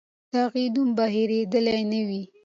[0.31, 2.23] د هغې نوم به هېرېدلی نه وي.